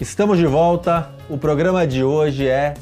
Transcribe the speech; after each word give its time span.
Estamos 0.00 0.38
de 0.38 0.46
volta. 0.46 1.10
O 1.28 1.36
programa 1.36 1.84
de 1.84 2.04
hoje 2.04 2.46
é 2.46 2.74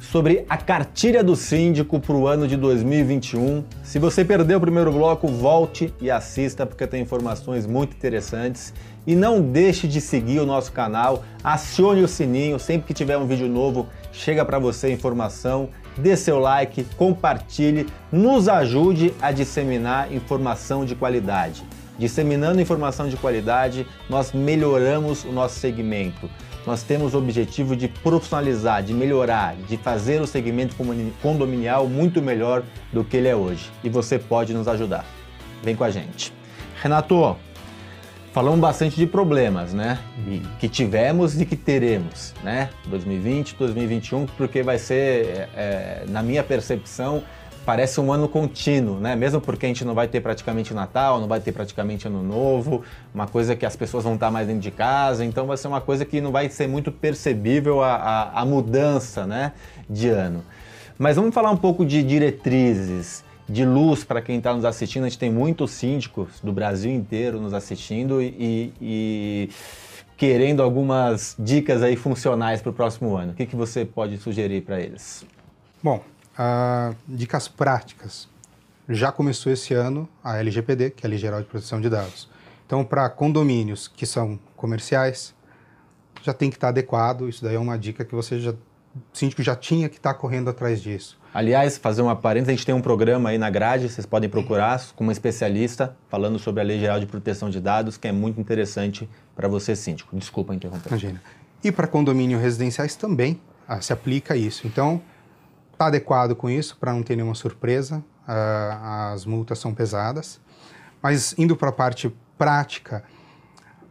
sobre 0.00 0.44
a 0.48 0.56
cartilha 0.56 1.22
do 1.22 1.36
síndico 1.36 2.00
para 2.00 2.16
o 2.16 2.26
ano 2.26 2.48
de 2.48 2.56
2021. 2.56 3.62
Se 3.84 4.00
você 4.00 4.24
perdeu 4.24 4.58
o 4.58 4.60
primeiro 4.60 4.90
bloco, 4.90 5.28
volte 5.28 5.94
e 6.00 6.10
assista 6.10 6.66
porque 6.66 6.84
tem 6.84 7.00
informações 7.00 7.64
muito 7.64 7.94
interessantes. 7.94 8.74
E 9.06 9.14
não 9.14 9.40
deixe 9.40 9.86
de 9.86 10.00
seguir 10.00 10.40
o 10.40 10.46
nosso 10.46 10.72
canal, 10.72 11.22
acione 11.44 12.02
o 12.02 12.08
sininho, 12.08 12.58
sempre 12.58 12.88
que 12.88 12.94
tiver 12.94 13.16
um 13.18 13.26
vídeo 13.26 13.48
novo, 13.48 13.86
chega 14.10 14.44
para 14.44 14.58
você 14.58 14.88
a 14.88 14.90
informação. 14.90 15.68
Dê 15.96 16.16
seu 16.16 16.40
like, 16.40 16.84
compartilhe, 16.96 17.86
nos 18.10 18.48
ajude 18.48 19.14
a 19.22 19.30
disseminar 19.30 20.12
informação 20.12 20.84
de 20.84 20.96
qualidade. 20.96 21.62
Disseminando 21.96 22.60
informação 22.60 23.08
de 23.08 23.16
qualidade, 23.16 23.86
nós 24.10 24.32
melhoramos 24.32 25.22
o 25.22 25.30
nosso 25.30 25.60
segmento 25.60 26.28
nós 26.66 26.82
temos 26.82 27.14
o 27.14 27.18
objetivo 27.18 27.76
de 27.76 27.88
profissionalizar, 27.88 28.82
de 28.82 28.94
melhorar, 28.94 29.54
de 29.68 29.76
fazer 29.76 30.20
o 30.20 30.26
segmento 30.26 30.74
condominial 31.20 31.86
muito 31.88 32.22
melhor 32.22 32.62
do 32.92 33.04
que 33.04 33.16
ele 33.16 33.28
é 33.28 33.36
hoje. 33.36 33.70
E 33.82 33.88
você 33.88 34.18
pode 34.18 34.54
nos 34.54 34.66
ajudar. 34.66 35.04
Vem 35.62 35.76
com 35.76 35.84
a 35.84 35.90
gente. 35.90 36.32
Renato, 36.82 37.36
falamos 38.32 38.60
bastante 38.60 38.96
de 38.96 39.06
problemas, 39.06 39.72
né? 39.72 39.98
Que 40.58 40.68
tivemos 40.68 41.40
e 41.40 41.46
que 41.46 41.56
teremos, 41.56 42.34
né? 42.42 42.70
2020, 42.86 43.56
2021, 43.56 44.26
porque 44.26 44.62
vai 44.62 44.78
ser, 44.78 45.48
é, 45.54 46.04
na 46.08 46.22
minha 46.22 46.42
percepção, 46.42 47.22
parece 47.64 48.00
um 48.00 48.12
ano 48.12 48.28
contínuo, 48.28 49.00
né? 49.00 49.16
Mesmo 49.16 49.40
porque 49.40 49.66
a 49.66 49.68
gente 49.68 49.84
não 49.84 49.94
vai 49.94 50.06
ter 50.06 50.20
praticamente 50.20 50.74
Natal, 50.74 51.20
não 51.20 51.28
vai 51.28 51.40
ter 51.40 51.52
praticamente 51.52 52.06
Ano 52.06 52.22
Novo, 52.22 52.82
uma 53.14 53.26
coisa 53.26 53.56
que 53.56 53.64
as 53.64 53.74
pessoas 53.74 54.04
vão 54.04 54.14
estar 54.14 54.30
mais 54.30 54.46
dentro 54.46 54.62
de 54.62 54.70
casa, 54.70 55.24
então 55.24 55.46
vai 55.46 55.56
ser 55.56 55.68
uma 55.68 55.80
coisa 55.80 56.04
que 56.04 56.20
não 56.20 56.30
vai 56.30 56.48
ser 56.48 56.68
muito 56.68 56.92
percebível 56.92 57.82
a, 57.82 57.94
a, 57.94 58.40
a 58.40 58.44
mudança, 58.44 59.26
né? 59.26 59.52
De 59.88 60.08
ano. 60.08 60.44
Mas 60.98 61.16
vamos 61.16 61.34
falar 61.34 61.50
um 61.50 61.56
pouco 61.56 61.84
de 61.84 62.02
diretrizes, 62.02 63.24
de 63.48 63.64
luz 63.64 64.04
para 64.04 64.22
quem 64.22 64.38
está 64.38 64.54
nos 64.54 64.64
assistindo. 64.64 65.04
A 65.04 65.08
gente 65.08 65.18
tem 65.18 65.30
muitos 65.30 65.72
síndicos 65.72 66.40
do 66.42 66.52
Brasil 66.52 66.92
inteiro 66.92 67.40
nos 67.40 67.52
assistindo 67.52 68.22
e, 68.22 68.72
e 68.80 69.50
querendo 70.16 70.62
algumas 70.62 71.34
dicas 71.38 71.82
aí 71.82 71.96
funcionais 71.96 72.62
para 72.62 72.70
o 72.70 72.72
próximo 72.72 73.16
ano. 73.16 73.32
O 73.32 73.34
que, 73.34 73.46
que 73.46 73.56
você 73.56 73.84
pode 73.84 74.18
sugerir 74.18 74.62
para 74.62 74.80
eles? 74.80 75.26
Bom, 75.82 76.00
Dicas 77.06 77.48
práticas. 77.48 78.28
Já 78.88 79.10
começou 79.10 79.52
esse 79.52 79.72
ano 79.72 80.08
a 80.22 80.38
LGPD, 80.38 80.90
que 80.90 81.06
é 81.06 81.08
a 81.08 81.10
Lei 81.10 81.18
Geral 81.18 81.40
de 81.40 81.46
Proteção 81.46 81.80
de 81.80 81.88
Dados. 81.88 82.28
Então, 82.66 82.84
para 82.84 83.08
condomínios 83.08 83.88
que 83.88 84.04
são 84.04 84.38
comerciais, 84.56 85.34
já 86.22 86.32
tem 86.32 86.50
que 86.50 86.56
estar 86.56 86.68
tá 86.68 86.70
adequado. 86.70 87.28
Isso 87.28 87.42
daí 87.42 87.54
é 87.54 87.58
uma 87.58 87.78
dica 87.78 88.04
que 88.04 88.14
você 88.14 88.40
já, 88.40 88.50
o 88.50 88.56
síndico 89.12 89.42
já 89.42 89.54
tinha 89.54 89.88
que 89.88 89.96
estar 89.96 90.12
tá 90.12 90.18
correndo 90.18 90.50
atrás 90.50 90.82
disso. 90.82 91.18
Aliás, 91.32 91.76
fazer 91.76 92.00
uma 92.00 92.14
parênteses, 92.14 92.50
a 92.50 92.52
gente 92.52 92.66
tem 92.66 92.74
um 92.74 92.80
programa 92.80 93.30
aí 93.30 93.38
na 93.38 93.50
grade, 93.50 93.88
vocês 93.88 94.06
podem 94.06 94.30
procurar, 94.30 94.80
com 94.94 95.02
uma 95.02 95.12
especialista 95.12 95.96
falando 96.08 96.38
sobre 96.38 96.60
a 96.60 96.64
Lei 96.64 96.78
Geral 96.78 97.00
de 97.00 97.06
Proteção 97.06 97.50
de 97.50 97.60
Dados, 97.60 97.96
que 97.96 98.06
é 98.06 98.12
muito 98.12 98.40
interessante 98.40 99.08
para 99.34 99.48
você, 99.48 99.74
síndico. 99.74 100.16
Desculpa 100.16 100.54
interromper. 100.54 100.88
Imagina. 100.90 101.20
E 101.62 101.72
para 101.72 101.86
condomínios 101.86 102.40
residenciais 102.40 102.94
também 102.94 103.40
ah, 103.66 103.80
se 103.80 103.92
aplica 103.92 104.36
isso. 104.36 104.66
Então, 104.66 105.02
está 105.74 105.86
adequado 105.86 106.34
com 106.34 106.48
isso 106.48 106.76
para 106.78 106.92
não 106.92 107.02
ter 107.02 107.16
nenhuma 107.16 107.34
surpresa. 107.34 107.98
Uh, 108.26 109.12
as 109.12 109.26
multas 109.26 109.58
são 109.58 109.74
pesadas. 109.74 110.40
Mas 111.02 111.34
indo 111.38 111.54
para 111.56 111.68
a 111.68 111.72
parte 111.72 112.14
prática, 112.38 113.04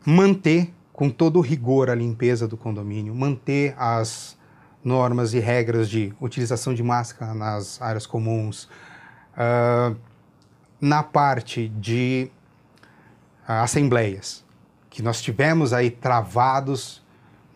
manter 0.06 0.74
com 0.92 1.10
todo 1.10 1.38
o 1.38 1.42
rigor 1.42 1.90
a 1.90 1.96
limpeza 1.96 2.48
do 2.48 2.58
condomínio, 2.58 3.14
manter 3.14 3.76
as 3.78 4.38
normas 4.84 5.34
e 5.34 5.40
regras 5.40 5.90
de 5.90 6.14
utilização 6.20 6.74
de 6.74 6.84
máscara 6.84 7.34
nas 7.34 7.82
áreas 7.82 8.06
comuns. 8.06 8.66
Uh, 9.34 9.96
na 10.80 11.02
parte 11.02 11.70
de 11.70 12.30
uh, 13.48 13.64
assembleias, 13.64 14.44
que 14.90 15.02
nós 15.02 15.22
tivemos 15.22 15.72
aí 15.72 15.90
travados 15.90 17.02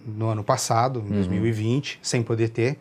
no 0.05 0.29
ano 0.29 0.43
passado, 0.43 1.01
em 1.01 1.03
uhum. 1.03 1.09
2020, 1.09 1.99
sem 2.01 2.23
poder 2.23 2.49
ter, 2.49 2.79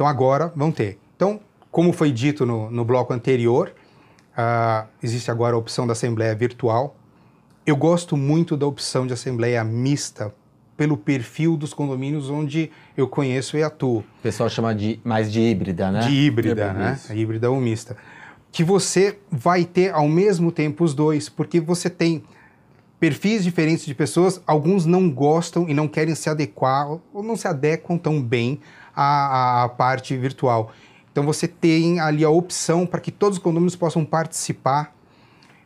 então 0.00 0.08
agora 0.08 0.50
vão 0.56 0.72
ter. 0.72 0.98
Então, 1.14 1.38
como 1.70 1.92
foi 1.92 2.10
dito 2.10 2.46
no, 2.46 2.70
no 2.70 2.86
bloco 2.86 3.12
anterior, 3.12 3.70
uh, 4.32 4.88
existe 5.02 5.30
agora 5.30 5.54
a 5.54 5.58
opção 5.58 5.86
da 5.86 5.92
assembleia 5.92 6.34
virtual. 6.34 6.96
Eu 7.66 7.76
gosto 7.76 8.16
muito 8.16 8.56
da 8.56 8.66
opção 8.66 9.06
de 9.06 9.12
assembleia 9.12 9.62
mista 9.62 10.34
pelo 10.74 10.96
perfil 10.96 11.54
dos 11.54 11.74
condomínios 11.74 12.30
onde 12.30 12.70
eu 12.96 13.06
conheço 13.06 13.58
e 13.58 13.62
atuo. 13.62 13.98
O 13.98 14.22
pessoal 14.22 14.48
chama 14.48 14.74
de 14.74 14.98
mais 15.04 15.30
de 15.30 15.38
híbrida, 15.38 15.90
né? 15.90 16.00
De 16.00 16.10
híbrida, 16.10 16.62
é 16.62 16.72
né? 16.72 16.98
Híbrida 17.10 17.50
ou 17.50 17.60
mista. 17.60 17.94
Que 18.50 18.64
você 18.64 19.18
vai 19.30 19.66
ter 19.66 19.92
ao 19.92 20.08
mesmo 20.08 20.50
tempo 20.50 20.82
os 20.82 20.94
dois, 20.94 21.28
porque 21.28 21.60
você 21.60 21.90
tem 21.90 22.24
perfis 22.98 23.44
diferentes 23.44 23.84
de 23.84 23.94
pessoas, 23.94 24.40
alguns 24.46 24.86
não 24.86 25.10
gostam 25.10 25.68
e 25.68 25.74
não 25.74 25.86
querem 25.86 26.14
se 26.14 26.30
adequar 26.30 26.88
ou 27.12 27.22
não 27.22 27.36
se 27.36 27.46
adequam 27.46 27.98
tão 27.98 28.22
bem 28.22 28.62
a, 28.94 29.64
a 29.64 29.68
parte 29.68 30.16
virtual. 30.16 30.72
Então 31.12 31.24
você 31.24 31.48
tem 31.48 32.00
ali 32.00 32.24
a 32.24 32.30
opção 32.30 32.86
para 32.86 33.00
que 33.00 33.10
todos 33.10 33.38
os 33.38 33.42
condomínios 33.42 33.76
possam 33.76 34.04
participar 34.04 34.94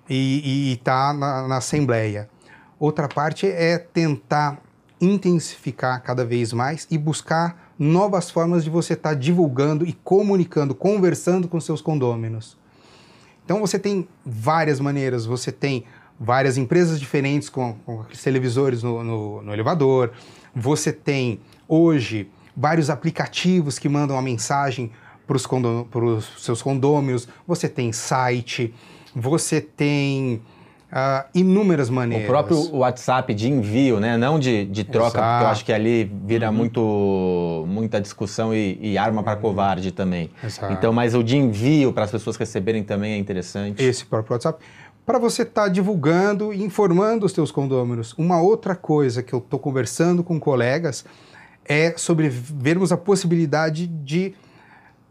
e 0.09 0.73
estar 0.73 1.09
tá 1.09 1.15
na, 1.15 1.49
na 1.49 1.57
assembleia. 1.59 2.29
Outra 2.79 3.09
parte 3.09 3.47
é 3.47 3.79
tentar 3.79 4.61
intensificar 5.01 6.03
cada 6.03 6.25
vez 6.25 6.53
mais 6.53 6.87
e 6.91 6.99
buscar 6.99 7.73
novas 7.79 8.31
formas 8.31 8.65
de 8.65 8.71
você 8.71 8.95
estar 8.95 9.11
tá 9.11 9.15
divulgando 9.15 9.87
e 9.87 9.93
comunicando, 9.93 10.75
conversando 10.75 11.49
com 11.49 11.61
seus 11.61 11.81
condôminos. 11.81 12.57
Então 13.45 13.61
você 13.61 13.79
tem 13.79 14.09
várias 14.25 14.81
maneiras, 14.81 15.27
você 15.27 15.53
tem 15.53 15.85
várias 16.19 16.57
empresas 16.57 16.99
diferentes 16.99 17.49
com, 17.49 17.75
com 17.85 18.05
televisores 18.23 18.83
no, 18.83 19.03
no, 19.03 19.43
no 19.43 19.53
elevador, 19.53 20.13
você 20.55 20.93
tem 20.93 21.41
hoje 21.69 22.31
vários 22.57 22.91
aplicativos 22.91 23.79
que 23.79 23.89
mandam 23.89 24.19
a 24.19 24.23
mensagem 24.23 24.91
para 25.27 25.37
os 25.37 26.45
seus 26.45 26.63
condôminos, 26.63 27.27
você 27.47 27.69
tem 27.69 27.93
site, 27.93 28.75
você 29.15 29.61
tem 29.61 30.43
uh, 30.95 31.27
inúmeras 31.35 31.91
maneiras. 31.91 32.27
O 32.27 32.31
próprio 32.31 32.77
WhatsApp 32.77 33.35
de 33.35 33.51
envio, 33.51 33.99
né? 33.99 34.17
não 34.17 34.39
de, 34.39 34.65
de 34.67 34.85
troca, 34.85 35.19
Exato. 35.19 35.33
porque 35.33 35.45
eu 35.45 35.49
acho 35.49 35.65
que 35.65 35.73
ali 35.73 36.05
vira 36.25 36.49
uhum. 36.49 36.57
muito, 36.57 37.65
muita 37.67 38.01
discussão 38.01 38.55
e, 38.55 38.79
e 38.81 38.99
arma 38.99 39.23
para 39.23 39.35
uhum. 39.35 39.41
covarde 39.41 39.91
também. 39.91 40.31
Exato. 40.43 40.73
Então, 40.73 40.93
mas 40.93 41.15
o 41.15 41.23
de 41.23 41.37
envio 41.37 41.93
para 41.93 42.05
as 42.05 42.11
pessoas 42.11 42.37
receberem 42.37 42.85
também 42.85 43.13
é 43.13 43.19
interessante. 43.19 43.83
Esse 43.83 44.05
próprio 44.05 44.35
WhatsApp. 44.35 44.63
Para 45.05 45.19
você 45.19 45.43
estar 45.43 45.65
tá 45.65 45.69
divulgando 45.69 46.53
e 46.53 46.63
informando 46.63 47.27
os 47.27 47.33
seus 47.33 47.51
condôminos. 47.51 48.15
Uma 48.17 48.41
outra 48.41 48.75
coisa 48.75 49.23
que 49.23 49.35
eu 49.35 49.39
estou 49.39 49.59
conversando 49.59 50.25
com 50.25 50.41
colegas 50.41 51.05
é 51.65 51.97
sobre 51.97 52.29
vermos 52.29 52.93
a 52.93 52.97
possibilidade 52.97 53.87
de 53.87 54.35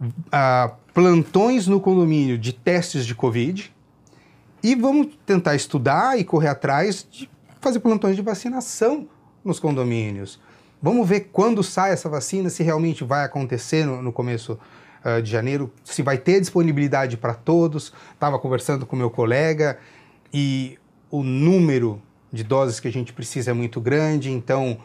uh, 0.01 0.75
plantões 0.93 1.67
no 1.67 1.79
condomínio 1.79 2.37
de 2.37 2.53
testes 2.53 3.05
de 3.05 3.15
Covid 3.15 3.73
e 4.61 4.75
vamos 4.75 5.07
tentar 5.25 5.55
estudar 5.55 6.17
e 6.17 6.23
correr 6.23 6.49
atrás 6.49 7.05
de 7.09 7.29
fazer 7.59 7.79
plantões 7.79 8.15
de 8.15 8.21
vacinação 8.21 9.07
nos 9.43 9.59
condomínios. 9.59 10.39
Vamos 10.81 11.07
ver 11.07 11.29
quando 11.31 11.63
sai 11.63 11.91
essa 11.91 12.09
vacina, 12.09 12.49
se 12.49 12.61
realmente 12.61 13.03
vai 13.03 13.23
acontecer 13.23 13.85
no, 13.85 14.01
no 14.01 14.11
começo 14.11 14.59
uh, 15.03 15.21
de 15.21 15.31
janeiro, 15.31 15.71
se 15.83 16.01
vai 16.01 16.17
ter 16.17 16.39
disponibilidade 16.39 17.17
para 17.17 17.33
todos. 17.33 17.93
Estava 18.13 18.37
conversando 18.37 18.85
com 18.85 18.95
meu 18.95 19.09
colega 19.09 19.77
e 20.33 20.77
o 21.09 21.23
número 21.23 22.01
de 22.31 22.43
doses 22.43 22.79
que 22.79 22.87
a 22.87 22.91
gente 22.91 23.13
precisa 23.13 23.51
é 23.51 23.53
muito 23.53 23.79
grande, 23.79 24.31
então 24.31 24.79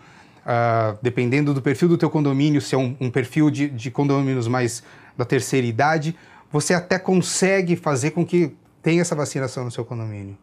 Uh, 0.44 0.96
dependendo 1.02 1.52
do 1.52 1.60
perfil 1.60 1.88
do 1.88 1.98
teu 1.98 2.08
condomínio, 2.08 2.60
se 2.60 2.74
é 2.74 2.78
um, 2.78 2.96
um 3.00 3.10
perfil 3.10 3.50
de, 3.50 3.68
de, 3.68 3.90
condomínios 3.90 4.48
mais 4.48 4.82
da 5.16 5.24
terceira 5.24 5.66
idade, 5.66 6.16
você 6.50 6.72
até 6.72 6.98
consegue 6.98 7.76
fazer 7.76 8.12
com 8.12 8.24
que 8.24 8.54
tenha 8.82 9.02
essa 9.02 9.14
vacinação 9.14 9.64
no 9.64 9.70
seu 9.70 9.84
condomínio. 9.84 10.36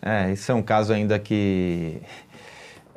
É, 0.00 0.32
isso 0.32 0.50
é 0.50 0.54
um 0.54 0.62
caso 0.62 0.92
ainda 0.92 1.18
que 1.18 2.02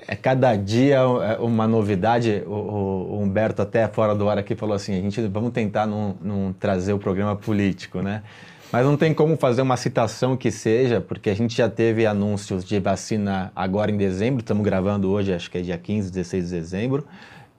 é 0.08 0.16
cada 0.16 0.56
dia 0.56 1.08
uma 1.40 1.68
novidade. 1.68 2.44
O, 2.48 2.52
o, 2.52 3.22
Humberto 3.22 3.62
até 3.62 3.88
fora 3.88 4.16
do 4.16 4.28
ar 4.30 4.38
aqui 4.38 4.56
falou 4.56 4.76
assim, 4.76 4.98
a 4.98 5.02
gente 5.02 5.22
vamos 5.28 5.52
tentar 5.52 5.86
não, 5.86 6.16
não 6.22 6.54
trazer 6.54 6.94
o 6.94 7.00
programa 7.00 7.36
político, 7.36 8.02
né? 8.02 8.24
Mas 8.72 8.86
não 8.86 8.98
tem 8.98 9.14
como 9.14 9.38
fazer 9.38 9.62
uma 9.62 9.78
citação 9.78 10.36
que 10.36 10.52
seja, 10.52 11.00
porque 11.00 11.30
a 11.30 11.36
gente 11.36 11.56
já 11.56 11.70
teve 11.70 12.06
anúncios 12.06 12.66
de 12.66 12.80
vacina 12.80 13.52
agora 13.56 13.92
em 13.92 13.98
dezembro, 13.98 14.42
estamos 14.42 14.64
gravando 14.64 15.10
hoje, 15.10 15.34
acho 15.34 15.50
que 15.50 15.58
é 15.58 15.62
dia 15.62 15.78
15, 15.78 16.12
16 16.12 16.46
de 16.46 16.52
dezembro 16.52 17.06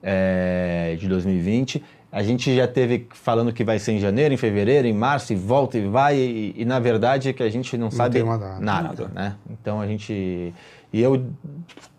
é, 0.03 0.97
de 0.99 1.09
2020. 1.09 1.83
A 2.13 2.23
gente 2.23 2.55
já 2.55 2.67
teve 2.67 3.09
falando 3.13 3.53
que 3.53 3.65
vai 3.65 3.79
ser 3.79 3.93
em 3.93 3.99
janeiro, 3.99 4.33
em 4.33 4.37
fevereiro, 4.37 4.87
em 4.87 4.93
março, 4.93 5.33
e 5.33 5.37
volta 5.37 5.77
e 5.77 5.87
vai, 5.87 6.17
e, 6.17 6.55
e 6.57 6.65
na 6.65 6.79
verdade 6.79 7.29
é 7.29 7.33
que 7.33 7.43
a 7.43 7.51
gente 7.51 7.77
não, 7.77 7.87
não 7.87 7.91
sabe 7.91 8.23
nada, 8.23 8.61
nada, 8.61 9.09
né? 9.13 9.35
Então 9.51 9.81
a 9.81 9.87
gente. 9.87 10.55
E 10.93 11.03
eu 11.03 11.27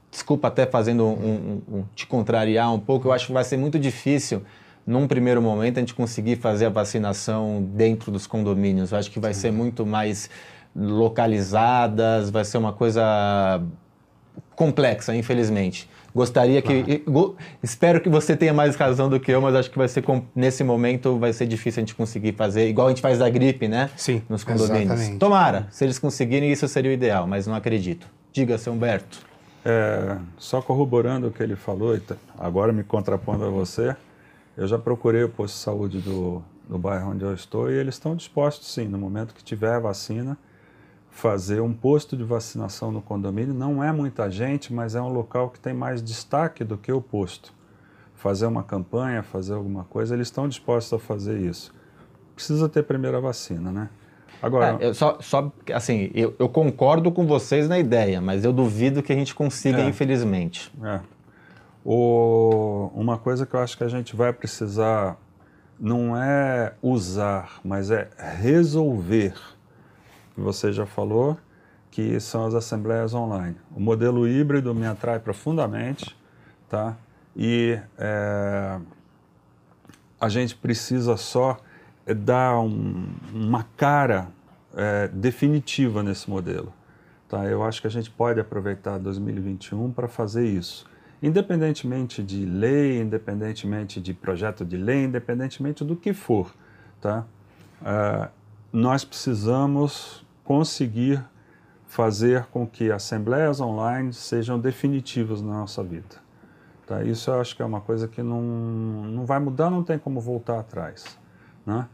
desculpa 0.09 0.47
até 0.47 0.65
fazendo 0.65 1.05
um, 1.05 1.61
um, 1.69 1.77
um, 1.77 1.83
te 1.93 2.07
contrariar 2.07 2.73
um 2.73 2.79
pouco, 2.79 3.09
eu 3.09 3.11
acho 3.11 3.27
que 3.27 3.33
vai 3.33 3.43
ser 3.43 3.57
muito 3.57 3.77
difícil 3.77 4.41
num 4.87 5.05
primeiro 5.05 5.41
momento 5.41 5.77
a 5.77 5.79
gente 5.81 5.93
conseguir 5.93 6.37
fazer 6.37 6.67
a 6.67 6.69
vacinação 6.69 7.61
dentro 7.61 8.09
dos 8.09 8.25
condomínios. 8.25 8.93
Eu 8.93 8.97
acho 8.97 9.11
que 9.11 9.19
vai 9.19 9.33
Sim. 9.33 9.41
ser 9.41 9.51
muito 9.51 9.85
mais 9.85 10.29
localizadas, 10.73 12.29
vai 12.29 12.45
ser 12.45 12.57
uma 12.57 12.71
coisa 12.71 13.61
complexa, 14.55 15.13
infelizmente. 15.13 15.89
Gostaria 16.15 16.61
que. 16.61 17.03
Go, 17.05 17.35
espero 17.61 17.99
que 17.99 18.09
você 18.09 18.35
tenha 18.35 18.53
mais 18.53 18.75
razão 18.75 19.09
do 19.09 19.19
que 19.19 19.31
eu, 19.31 19.41
mas 19.41 19.55
acho 19.55 19.69
que 19.69 19.77
vai 19.77 19.87
ser 19.87 20.03
nesse 20.33 20.63
momento 20.63 21.19
vai 21.19 21.33
ser 21.33 21.45
difícil 21.45 21.81
a 21.81 21.85
gente 21.85 21.93
conseguir 21.93 22.33
fazer, 22.33 22.67
igual 22.69 22.87
a 22.87 22.89
gente 22.89 23.01
faz 23.01 23.19
da 23.19 23.29
gripe, 23.29 23.67
né? 23.67 23.89
Sim. 23.97 24.23
Nos 24.29 24.43
condomínios. 24.43 24.93
Exatamente. 24.93 25.19
Tomara, 25.19 25.67
se 25.69 25.83
eles 25.83 25.99
conseguirem, 25.99 26.51
isso 26.51 26.67
seria 26.67 26.89
o 26.89 26.93
ideal, 26.93 27.27
mas 27.27 27.45
não 27.45 27.53
acredito. 27.53 28.07
Diga, 28.31 28.57
seu 28.57 28.71
Humberto. 28.73 29.19
É, 29.65 30.15
só 30.37 30.61
corroborando 30.61 31.27
o 31.27 31.31
que 31.31 31.43
ele 31.43 31.55
falou, 31.55 31.99
agora 32.39 32.71
me 32.71 32.83
contrapondo 32.83 33.43
a 33.43 33.49
você, 33.49 33.95
eu 34.57 34.67
já 34.67 34.79
procurei 34.79 35.23
o 35.23 35.29
posto 35.29 35.53
de 35.53 35.59
saúde 35.61 35.99
do, 35.99 36.43
do 36.67 36.77
bairro 36.79 37.11
onde 37.11 37.23
eu 37.23 37.33
estou 37.33 37.71
e 37.71 37.75
eles 37.75 37.95
estão 37.95 38.15
dispostos, 38.15 38.73
sim, 38.73 38.85
no 38.85 38.97
momento 38.97 39.35
que 39.35 39.43
tiver 39.43 39.73
a 39.73 39.79
vacina, 39.79 40.35
fazer 41.11 41.61
um 41.61 41.71
posto 41.71 42.17
de 42.17 42.23
vacinação 42.23 42.91
no 42.91 43.01
condomínio. 43.01 43.53
Não 43.53 43.83
é 43.83 43.91
muita 43.91 44.29
gente, 44.31 44.73
mas 44.73 44.95
é 44.95 45.01
um 45.01 45.09
local 45.09 45.51
que 45.51 45.59
tem 45.59 45.73
mais 45.73 46.01
destaque 46.01 46.63
do 46.63 46.75
que 46.77 46.91
o 46.91 46.99
posto. 46.99 47.53
Fazer 48.15 48.47
uma 48.47 48.63
campanha, 48.63 49.21
fazer 49.21 49.53
alguma 49.53 49.83
coisa, 49.83 50.15
eles 50.15 50.27
estão 50.27 50.47
dispostos 50.47 50.93
a 50.93 50.99
fazer 50.99 51.39
isso. 51.39 51.71
Precisa 52.33 52.67
ter 52.67 52.83
primeira 52.83 53.21
vacina, 53.21 53.71
né? 53.71 53.89
Agora, 54.41 54.77
é, 54.79 54.93
só, 54.93 55.17
só 55.19 55.51
assim, 55.73 56.11
eu, 56.13 56.35
eu, 56.37 56.47
concordo 56.47 57.11
com 57.11 57.25
vocês 57.25 57.67
na 57.67 57.79
ideia, 57.79 58.21
mas 58.21 58.45
eu 58.45 58.53
duvido 58.53 59.01
que 59.01 59.11
a 59.11 59.15
gente 59.15 59.33
consiga, 59.33 59.81
é, 59.81 59.87
infelizmente. 59.87 60.71
É. 60.83 60.99
O, 61.89 62.91
uma 62.93 63.17
coisa 63.17 63.45
que 63.45 63.53
eu 63.53 63.61
acho 63.61 63.77
que 63.77 63.83
a 63.85 63.87
gente 63.87 64.13
vai 64.13 64.33
precisar 64.33 65.17
não 65.79 66.21
é 66.21 66.73
usar, 66.81 67.61
mas 67.63 67.89
é 67.89 68.09
resolver 68.41 69.33
você 70.35 70.73
já 70.73 70.85
falou, 70.85 71.37
que 71.89 72.19
são 72.19 72.45
as 72.45 72.53
assembleias 72.53 73.13
online. 73.13 73.55
O 73.73 73.79
modelo 73.79 74.27
híbrido 74.27 74.75
me 74.75 74.85
atrai 74.85 75.17
profundamente, 75.17 76.13
tá? 76.69 76.97
E 77.33 77.79
é, 77.97 78.79
a 80.19 80.27
gente 80.27 80.55
precisa 80.55 81.15
só 81.15 81.57
dar 82.05 82.59
um, 82.59 83.07
uma 83.33 83.65
cara 83.77 84.27
é, 84.75 85.07
definitiva 85.07 86.03
nesse 86.03 86.29
modelo. 86.29 86.73
Tá? 87.29 87.45
Eu 87.45 87.63
acho 87.63 87.79
que 87.79 87.87
a 87.87 87.91
gente 87.91 88.11
pode 88.11 88.41
aproveitar 88.41 88.97
2021 88.97 89.91
para 89.91 90.09
fazer 90.09 90.45
isso. 90.45 90.85
Independentemente 91.21 92.23
de 92.23 92.45
lei, 92.45 93.01
independentemente 93.01 93.99
de 93.99 94.13
projeto 94.13 94.63
de 94.63 94.77
lei, 94.77 95.05
independentemente 95.05 95.83
do 95.83 95.95
que 95.95 96.13
for. 96.13 96.53
Tá? 97.01 97.25
Uh, 97.81 98.29
nós 98.71 99.03
precisamos 99.03 100.25
conseguir 100.43 101.23
fazer 101.87 102.45
com 102.51 102.67
que 102.67 102.91
assembleias 102.91 103.59
online 103.59 104.13
sejam 104.13 104.59
definitivas 104.59 105.41
na 105.41 105.53
nossa 105.53 105.83
vida. 105.83 106.27
Tá? 106.85 107.03
Isso 107.03 107.31
eu 107.31 107.41
acho 107.41 107.55
que 107.55 107.61
é 107.61 107.65
uma 107.65 107.81
coisa 107.81 108.07
que 108.07 108.21
não, 108.21 108.41
não 108.41 109.25
vai 109.25 109.39
mudar, 109.39 109.69
não 109.69 109.83
tem 109.83 109.97
como 109.97 110.21
voltar 110.21 110.59
atrás. 110.59 111.17
Né? 111.65 111.87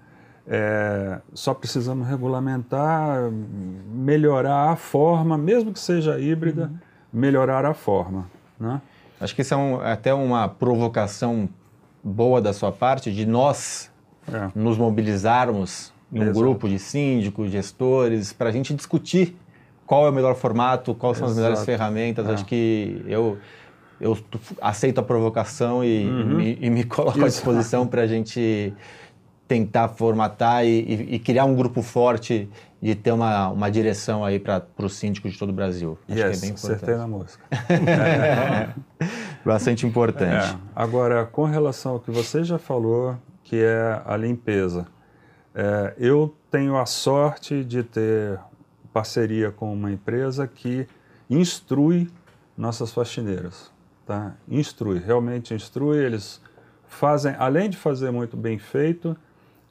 É, 0.46 1.22
só 1.34 1.54
precisamos 1.54 2.08
regulamentar, 2.08 3.32
melhorar 3.32 4.72
a 4.72 4.76
forma, 4.76 5.38
mesmo 5.38 5.72
que 5.72 5.80
seja 5.80 6.20
híbrida, 6.20 6.66
uhum. 6.66 6.78
melhorar 7.12 7.66
a 7.66 7.74
forma. 7.74 8.30
Né? 8.60 8.82
Acho 9.24 9.34
que 9.34 9.42
isso 9.42 9.54
é 9.54 9.58
um, 9.58 9.80
até 9.80 10.14
uma 10.14 10.50
provocação 10.50 11.48
boa 12.04 12.42
da 12.42 12.52
sua 12.52 12.72
parte, 12.72 13.12
de 13.12 13.26
nós 13.26 13.90
é. 14.32 14.52
nos 14.54 14.78
mobilizarmos 14.78 15.94
um 16.12 16.22
Exato. 16.22 16.38
grupo 16.38 16.68
de 16.68 16.78
síndicos, 16.78 17.50
gestores, 17.50 18.34
para 18.34 18.50
a 18.50 18.52
gente 18.52 18.74
discutir 18.74 19.36
qual 19.86 20.06
é 20.06 20.10
o 20.10 20.14
melhor 20.14 20.36
formato, 20.36 20.94
quais 20.94 21.18
são 21.18 21.28
as 21.28 21.36
melhores 21.36 21.64
ferramentas. 21.64 22.28
É. 22.28 22.34
Acho 22.34 22.46
que 22.46 23.02
eu, 23.08 23.38
eu 24.00 24.18
aceito 24.62 25.00
a 25.00 25.04
provocação 25.04 25.84
e, 25.84 26.06
uhum. 26.06 26.42
e, 26.42 26.58
e 26.62 26.70
me 26.70 26.84
coloco 26.86 27.24
à 27.24 27.28
disposição 27.28 27.88
para 27.88 28.02
a 28.02 28.08
gente 28.08 28.74
tentar 29.48 29.90
formatar 29.90 30.66
e, 30.66 30.70
e, 30.70 31.16
e, 31.16 31.20
criar 31.20 31.46
um 31.46 31.56
grupo 31.56 31.82
forte 31.82 32.50
e 32.82 32.96
ter 32.96 33.12
uma, 33.12 33.50
uma 33.50 33.70
direção 33.70 34.24
aí 34.24 34.40
para 34.40 34.66
os 34.80 34.96
síndicos 34.96 35.34
de 35.34 35.40
todo 35.40 35.50
o 35.50 35.54
Brasil. 35.54 35.98
Acho 36.10 36.18
yes, 36.18 36.32
que 36.32 36.38
é 36.38 36.42
bem 36.42 36.50
importante. 36.50 36.76
acertei 36.76 36.96
na 36.96 37.08
música. 37.08 37.44
Bastante 39.46 39.86
importante. 39.86 40.46
É. 40.54 40.58
Agora, 40.76 41.26
com 41.26 41.44
relação 41.44 41.94
ao 41.94 42.00
que 42.00 42.10
você 42.10 42.44
já 42.44 42.58
falou, 42.58 43.18
que 43.44 43.58
é 43.58 44.02
a 44.06 44.18
limpeza. 44.18 44.88
É, 45.54 45.94
eu 45.98 46.36
tenho 46.50 46.78
a 46.78 46.86
sorte 46.86 47.64
de 47.64 47.84
ter 47.84 48.40
parceria 48.92 49.52
com 49.52 49.72
uma 49.72 49.92
empresa 49.92 50.48
que 50.48 50.88
instrui 51.30 52.10
nossas 52.58 52.92
faxineiras. 52.92 53.72
Tá? 54.06 54.34
Instrui, 54.48 55.00
realmente 55.00 55.54
instrui. 55.54 55.98
Eles 55.98 56.42
fazem, 56.88 57.36
além 57.38 57.70
de 57.70 57.78
fazer 57.78 58.12
muito 58.12 58.36
bem 58.36 58.58
feito, 58.58 59.16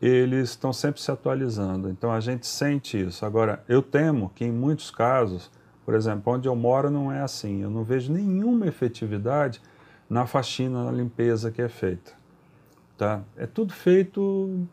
eles 0.02 0.50
estão 0.50 0.72
sempre 0.72 1.00
se 1.00 1.10
atualizando. 1.12 1.88
Então 1.88 2.10
a 2.10 2.18
gente 2.18 2.44
sente 2.44 3.00
isso. 3.00 3.24
Agora, 3.24 3.62
eu 3.68 3.80
temo 3.80 4.32
que 4.34 4.44
em 4.44 4.50
muitos 4.50 4.90
casos, 4.90 5.48
por 5.84 5.94
exemplo, 5.94 6.32
onde 6.32 6.48
eu 6.48 6.56
moro 6.56 6.90
não 6.90 7.12
é 7.12 7.20
assim. 7.20 7.62
Eu 7.62 7.70
não 7.70 7.84
vejo 7.84 8.12
nenhuma 8.12 8.66
efetividade 8.66 9.62
na 10.10 10.26
faxina, 10.26 10.84
na 10.84 10.90
limpeza 10.90 11.52
que 11.52 11.62
é 11.62 11.68
feita. 11.68 12.12
Tá? 12.98 13.22
É 13.36 13.46
tudo 13.46 13.72
feito 13.72 14.66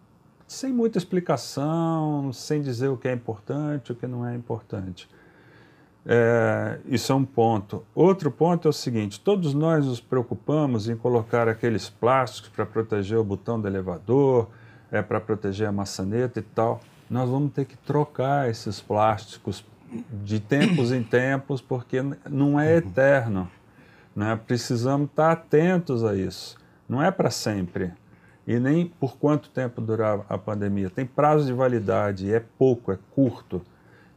sem 0.47 0.73
muita 0.73 0.97
explicação, 0.97 2.33
sem 2.33 2.59
dizer 2.59 2.87
o 2.87 2.97
que 2.97 3.07
é 3.07 3.13
importante, 3.13 3.91
o 3.91 3.95
que 3.95 4.07
não 4.07 4.25
é 4.25 4.33
importante. 4.33 5.07
É, 6.05 6.79
isso 6.87 7.11
é 7.11 7.15
um 7.15 7.23
ponto. 7.23 7.85
Outro 7.93 8.31
ponto 8.31 8.67
é 8.67 8.69
o 8.69 8.73
seguinte: 8.73 9.19
todos 9.19 9.53
nós 9.53 9.85
nos 9.85 9.99
preocupamos 9.99 10.89
em 10.89 10.95
colocar 10.95 11.47
aqueles 11.47 11.87
plásticos 11.87 12.49
para 12.49 12.65
proteger 12.65 13.19
o 13.19 13.23
botão 13.23 13.61
do 13.61 13.67
elevador, 13.67 14.47
é 14.91 15.01
para 15.01 15.19
proteger 15.19 15.67
a 15.67 15.71
maçaneta 15.71 16.39
e 16.39 16.43
tal. 16.43 16.81
Nós 17.09 17.29
vamos 17.29 17.53
ter 17.53 17.65
que 17.65 17.77
trocar 17.77 18.49
esses 18.49 18.79
plásticos 18.79 19.65
de 20.23 20.39
tempos 20.39 20.91
em 20.91 21.01
tempos, 21.03 21.61
porque 21.61 22.03
não 22.29 22.59
é 22.59 22.77
eterno. 22.77 23.49
Né? 24.15 24.39
Precisamos 24.45 25.09
estar 25.09 25.31
atentos 25.31 26.03
a 26.03 26.15
isso. 26.15 26.57
Não 26.87 27.01
é 27.01 27.09
para 27.11 27.29
sempre 27.29 27.93
e 28.49 28.59
nem 28.59 28.87
por 28.87 29.15
quanto 29.17 29.47
tempo 29.49 29.79
durar 29.79 30.25
a 30.27 30.35
pandemia. 30.35 30.89
Tem 30.89 31.05
prazo 31.05 31.45
de 31.45 31.53
validade, 31.53 32.33
é 32.33 32.39
pouco, 32.39 32.91
é 32.91 32.97
curto. 33.11 33.61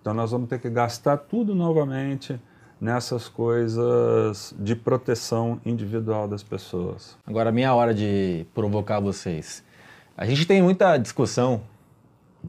Então 0.00 0.14
nós 0.14 0.30
vamos 0.30 0.48
ter 0.48 0.58
que 0.58 0.70
gastar 0.70 1.18
tudo 1.18 1.54
novamente 1.54 2.40
nessas 2.80 3.28
coisas 3.28 4.54
de 4.58 4.74
proteção 4.74 5.60
individual 5.64 6.26
das 6.26 6.42
pessoas. 6.42 7.16
Agora, 7.26 7.52
minha 7.52 7.74
hora 7.74 7.94
de 7.94 8.46
provocar 8.54 9.00
vocês. 9.00 9.62
A 10.16 10.26
gente 10.26 10.46
tem 10.46 10.62
muita 10.62 10.96
discussão 10.96 11.62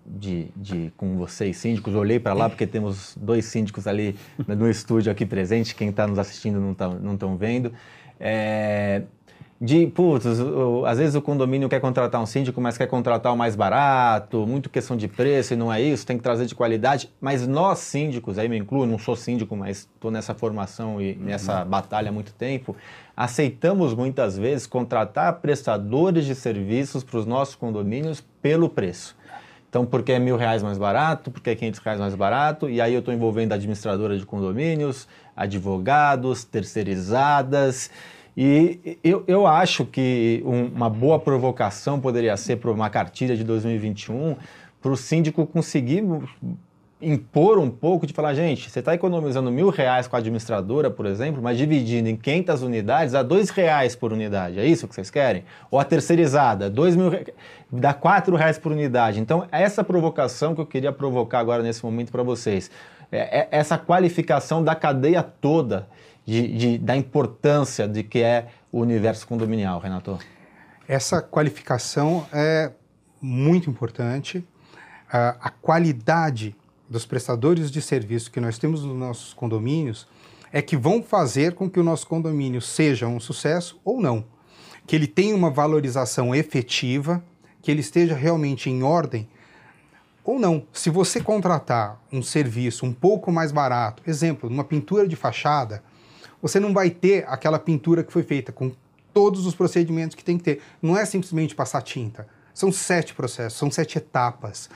de, 0.06 0.50
de, 0.56 0.92
com 0.98 1.18
vocês, 1.18 1.58
síndicos. 1.58 1.94
Eu 1.94 2.00
olhei 2.00 2.20
para 2.20 2.34
lá 2.34 2.50
porque 2.50 2.68
temos 2.68 3.16
dois 3.20 3.46
síndicos 3.46 3.88
ali 3.88 4.16
no 4.48 4.70
estúdio 4.70 5.12
aqui 5.12 5.26
presente. 5.26 5.76
Quem 5.76 5.90
está 5.90 6.08
nos 6.08 6.20
assistindo 6.20 6.60
não 6.60 6.72
estão 6.72 6.92
tá, 6.92 7.00
não 7.00 7.38
vendo. 7.38 7.74
É, 8.20 9.04
de, 9.64 9.88
putz, 9.88 10.26
às 10.86 10.98
vezes 10.98 11.16
o 11.16 11.22
condomínio 11.22 11.70
quer 11.70 11.80
contratar 11.80 12.22
um 12.22 12.26
síndico, 12.26 12.60
mas 12.60 12.78
quer 12.78 12.86
contratar 12.86 13.32
o 13.32 13.38
mais 13.38 13.56
barato, 13.56 14.46
muito 14.46 14.70
questão 14.70 14.98
de 14.98 15.08
preço 15.08 15.54
e 15.54 15.56
não 15.56 15.72
é 15.72 15.82
isso, 15.82 16.06
tem 16.06 16.18
que 16.18 16.24
trazer 16.24 16.46
de 16.46 16.54
qualidade. 16.54 17.10
Mas 17.22 17.48
nós 17.48 17.80
síndicos, 17.80 18.38
aí 18.38 18.50
me 18.50 18.58
incluo, 18.58 18.86
não 18.86 19.00
sou 19.00 19.16
síndico, 19.16 19.56
mas 19.56 19.88
estou 19.96 20.12
nessa 20.12 20.34
formação 20.34 21.02
e 21.02 21.16
nessa 21.16 21.64
uhum. 21.64 21.70
batalha 21.70 22.10
há 22.10 22.12
muito 22.12 22.34
tempo, 22.34 22.76
aceitamos 23.16 23.94
muitas 23.94 24.38
vezes 24.38 24.68
contratar 24.68 25.32
prestadores 25.36 26.26
de 26.26 26.36
serviços 26.36 27.02
para 27.02 27.20
os 27.20 27.26
nossos 27.26 27.56
condomínios 27.56 28.22
pelo 28.42 28.68
preço. 28.68 29.16
Então, 29.70 29.86
porque 29.86 30.12
é 30.12 30.20
mil 30.20 30.36
reais 30.36 30.62
mais 30.62 30.78
barato, 30.78 31.32
porque 31.32 31.52
é 31.52 31.56
quinhentos 31.56 31.80
reais 31.80 32.02
mais 32.02 32.14
barato, 32.16 32.70
e 32.70 32.82
aí 32.82 32.94
eu 32.94 33.00
estou 33.00 33.14
envolvendo 33.14 33.54
administradora 33.54 34.18
de 34.18 34.26
condomínios, 34.26 35.08
advogados, 35.38 36.44
terceirizadas. 36.44 37.90
E 38.36 38.98
eu, 39.04 39.24
eu 39.28 39.46
acho 39.46 39.86
que 39.86 40.42
um, 40.46 40.66
uma 40.66 40.90
boa 40.90 41.20
provocação 41.20 42.00
poderia 42.00 42.36
ser 42.36 42.58
para 42.58 42.72
uma 42.72 42.90
cartilha 42.90 43.36
de 43.36 43.44
2021 43.44 44.36
para 44.82 44.92
o 44.92 44.98
síndico 44.98 45.46
conseguir 45.46 46.04
impor 47.04 47.60
um 47.60 47.70
pouco 47.70 48.08
de 48.08 48.14
falar, 48.14 48.34
gente, 48.34 48.70
você 48.70 48.80
está 48.80 48.94
economizando 48.94 49.52
mil 49.52 49.70
reais 49.70 50.08
com 50.08 50.16
a 50.16 50.20
administradora, 50.20 50.90
por 50.90 51.06
exemplo, 51.06 51.42
mas 51.42 51.58
dividindo 51.58 52.08
em 52.10 52.16
500 52.16 52.62
unidades, 52.64 53.14
dá 53.14 53.22
dois 53.22 53.50
reais 53.50 53.96
por 53.96 54.14
unidade. 54.14 54.60
É 54.60 54.66
isso 54.66 54.88
que 54.88 54.96
vocês 54.96 55.10
querem? 55.10 55.44
Ou 55.70 55.80
a 55.80 55.84
terceirizada, 55.84 56.70
dois 56.70 56.96
mil, 56.96 57.12
dá 57.72 57.94
quatro 57.94 58.36
reais 58.36 58.58
por 58.58 58.72
unidade. 58.72 59.20
Então, 59.20 59.46
essa 59.52 59.84
provocação 59.84 60.56
que 60.56 60.62
eu 60.62 60.66
queria 60.66 60.92
provocar 60.92 61.40
agora 61.40 61.62
nesse 61.62 61.84
momento 61.84 62.12
para 62.12 62.24
vocês. 62.24 62.72
É, 63.14 63.40
é 63.40 63.48
essa 63.52 63.78
qualificação 63.78 64.64
da 64.64 64.76
cadeia 64.76 65.22
toda 65.22 65.88
de, 66.26 66.48
de, 66.58 66.78
da 66.78 66.96
importância 66.96 67.88
de 67.88 68.04
que 68.04 68.20
é 68.20 68.48
o 68.72 68.80
universo 68.80 69.28
condominial, 69.28 69.80
Renato? 69.80 70.18
Essa 70.88 71.22
qualificação 71.22 72.28
é 72.34 72.72
muito 73.22 73.70
importante. 73.70 74.46
a 75.10 75.50
qualidade 75.50 76.56
dos 76.90 77.06
prestadores 77.06 77.72
de 77.72 77.82
serviço 77.82 78.32
que 78.32 78.42
nós 78.42 78.58
temos 78.58 78.84
nos 78.84 78.98
nossos 78.98 79.34
condomínios 79.34 80.08
é 80.52 80.62
que 80.62 80.76
vão 80.76 81.02
fazer 81.02 81.54
com 81.54 81.70
que 81.70 81.80
o 81.80 81.84
nosso 81.84 82.06
condomínio 82.08 82.62
seja 82.62 83.08
um 83.08 83.20
sucesso 83.20 83.80
ou 83.84 84.02
não. 84.02 84.26
Que 84.86 84.96
ele 84.96 85.08
tenha 85.08 85.36
uma 85.36 85.50
valorização 85.50 86.36
efetiva, 86.36 87.24
que 87.62 87.72
ele 87.72 87.80
esteja 87.80 88.14
realmente 88.14 88.70
em 88.70 88.84
ordem 88.84 89.28
ou 90.24 90.40
não. 90.40 90.66
Se 90.72 90.90
você 90.90 91.22
contratar 91.22 92.02
um 92.12 92.22
serviço 92.22 92.86
um 92.86 92.94
pouco 92.94 93.32
mais 93.32 93.52
barato, 93.52 94.02
exemplo, 94.08 94.50
uma 94.50 94.64
pintura 94.64 95.08
de 95.08 95.16
fachada, 95.16 95.84
você 96.42 96.60
não 96.60 96.74
vai 96.74 96.90
ter 96.90 97.26
aquela 97.28 97.60
pintura 97.60 98.04
que 98.04 98.12
foi 98.12 98.24
feita 98.24 98.52
com 98.52 98.72
todos 99.14 99.46
os 99.46 99.56
procedimentos 99.56 100.16
que 100.16 100.24
tem 100.24 100.38
que 100.38 100.44
ter. 100.44 100.62
Não 100.82 100.98
é 100.98 101.06
simplesmente 101.06 101.56
passar 101.56 101.82
tinta. 101.82 102.28
São 102.54 102.72
sete 102.72 103.14
processos, 103.14 103.58
são 103.58 103.70
sete 103.70 103.98
etapas. 103.98 104.70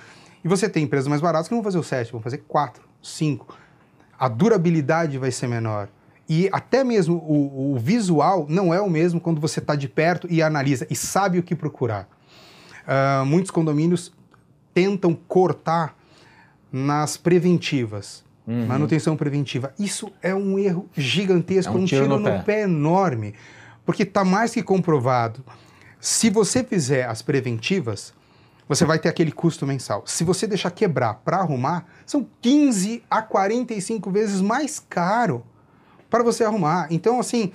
E 0.43 0.47
você 0.47 0.69
tem 0.69 0.83
empresas 0.83 1.07
mais 1.07 1.21
baratas 1.21 1.47
que 1.47 1.53
vão 1.53 1.63
fazer 1.63 1.77
o 1.77 1.83
sete, 1.83 2.11
vão 2.11 2.21
fazer 2.21 2.39
quatro, 2.47 2.83
cinco. 3.01 3.57
A 4.17 4.27
durabilidade 4.27 5.17
vai 5.17 5.31
ser 5.31 5.47
menor. 5.47 5.89
E 6.29 6.49
até 6.51 6.83
mesmo 6.83 7.17
o, 7.17 7.73
o 7.73 7.79
visual 7.79 8.45
não 8.49 8.73
é 8.73 8.81
o 8.81 8.89
mesmo 8.89 9.19
quando 9.19 9.39
você 9.39 9.59
está 9.59 9.75
de 9.75 9.87
perto 9.87 10.27
e 10.29 10.41
analisa 10.41 10.85
e 10.89 10.95
sabe 10.95 11.39
o 11.39 11.43
que 11.43 11.55
procurar. 11.55 12.07
Uh, 12.83 13.25
muitos 13.25 13.51
condomínios 13.51 14.11
tentam 14.77 15.17
cortar 15.27 15.97
nas 16.71 17.17
preventivas. 17.17 18.23
Uhum. 18.45 18.67
Manutenção 18.67 19.17
preventiva. 19.17 19.73
Isso 19.79 20.11
é 20.21 20.35
um 20.35 20.59
erro 20.59 20.87
gigantesco, 20.95 21.73
é 21.73 21.75
um, 21.75 21.81
um 21.81 21.85
tiro, 21.85 22.03
tiro, 22.03 22.19
no, 22.19 22.23
pé. 22.23 22.43
pé 22.43 22.61
enorme. 22.61 23.33
Porque 23.83 24.03
está 24.03 24.23
mais 24.23 24.53
que 24.53 24.61
comprovado. 24.61 25.43
Se 25.99 26.29
você 26.29 26.63
fizer 26.63 27.07
as 27.07 27.23
preventivas, 27.23 28.13
você 28.69 28.85
vai 28.85 28.99
ter 28.99 29.09
aquele 29.09 29.31
custo 29.31 29.65
mensal. 29.65 30.03
Se 30.05 30.23
você 30.23 30.45
deixar 30.45 30.69
quebrar 30.69 31.15
para 31.25 31.37
arrumar, 31.37 31.87
são 32.05 32.27
15 32.39 33.03
a 33.09 33.23
45 33.23 34.11
vezes 34.11 34.41
mais 34.41 34.79
caro 34.79 35.43
para 36.07 36.23
você 36.23 36.43
arrumar. 36.43 36.85
Então, 36.91 37.19
assim, 37.19 37.51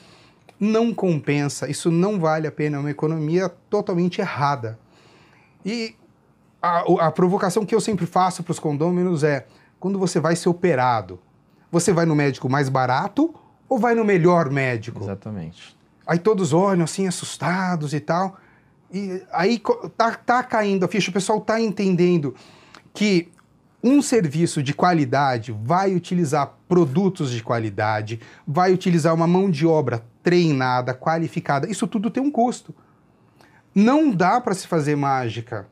não 0.59 0.93
compensa, 0.93 1.71
isso 1.71 1.88
não 1.88 2.19
vale 2.19 2.49
a 2.49 2.52
pena, 2.52 2.79
é 2.79 2.81
uma 2.81 2.91
economia 2.91 3.49
totalmente 3.71 4.21
errada. 4.21 4.76
E 5.64 5.95
a, 6.62 7.07
a 7.07 7.11
provocação 7.11 7.66
que 7.66 7.75
eu 7.75 7.81
sempre 7.81 8.07
faço 8.07 8.42
para 8.42 8.52
os 8.52 8.61
condôminos 8.61 9.25
é: 9.25 9.47
quando 9.81 9.99
você 9.99 10.21
vai 10.21 10.37
ser 10.37 10.49
operado, 10.49 11.19
você 11.71 11.92
vai 11.92 12.07
no 12.07 12.14
médico 12.14 12.49
mais 12.49 12.69
barato 12.69 13.35
ou 13.69 13.78
vai 13.78 13.95
no 13.95 14.04
melhor 14.04 14.49
médico? 14.50 15.02
Exatamente. 15.02 15.76
Aí 16.07 16.19
todos 16.19 16.52
olham 16.52 16.85
assim, 16.85 17.07
assustados 17.07 17.92
e 17.92 18.00
tal. 18.00 18.37
E 18.92 19.23
aí 19.33 19.61
tá, 19.97 20.14
tá 20.14 20.42
caindo 20.42 20.85
a 20.85 20.88
ficha, 20.88 21.11
o 21.11 21.14
pessoal 21.14 21.40
tá 21.40 21.61
entendendo 21.61 22.35
que 22.92 23.33
um 23.83 24.00
serviço 24.00 24.62
de 24.62 24.73
qualidade 24.75 25.50
vai 25.50 25.95
utilizar 25.95 26.52
produtos 26.69 27.31
de 27.33 27.42
qualidade, 27.42 28.21
vai 28.47 28.73
utilizar 28.73 29.12
uma 29.14 29.26
mão 29.26 29.50
de 29.50 29.66
obra 29.66 30.04
treinada, 30.23 30.95
qualificada. 30.95 31.69
Isso 31.69 31.87
tudo 31.87 32.11
tem 32.11 32.23
um 32.23 32.31
custo. 32.31 32.75
Não 33.75 34.11
dá 34.11 34.40
para 34.40 34.54
se 34.54 34.69
fazer 34.69 34.95
mágica. 34.95 35.66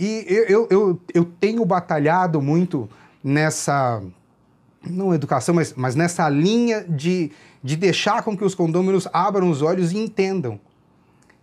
E 0.00 0.24
eu, 0.26 0.66
eu, 0.70 1.00
eu, 1.12 1.24
tenho 1.38 1.62
batalhado 1.62 2.40
muito 2.40 2.88
nessa, 3.22 4.02
não 4.82 5.12
educação, 5.12 5.54
mas, 5.54 5.74
mas 5.76 5.94
nessa 5.94 6.26
linha 6.30 6.82
de, 6.88 7.30
de 7.62 7.76
deixar 7.76 8.22
com 8.22 8.34
que 8.34 8.42
os 8.42 8.54
condôminos 8.54 9.06
abram 9.12 9.50
os 9.50 9.60
olhos 9.60 9.92
e 9.92 9.98
entendam 9.98 10.58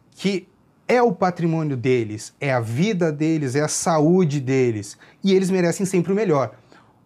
que 0.09 0.47
é 0.87 0.99
o 1.03 1.11
patrimônio 1.11 1.77
deles, 1.77 2.33
é 2.41 2.51
a 2.51 2.59
vida 2.59 3.11
deles, 3.11 3.53
é 3.53 3.61
a 3.61 3.67
saúde 3.67 4.39
deles 4.39 4.97
e 5.23 5.35
eles 5.35 5.51
merecem 5.51 5.85
sempre 5.85 6.11
o 6.11 6.15
melhor. 6.15 6.55